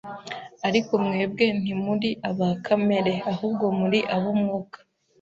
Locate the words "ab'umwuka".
4.15-4.77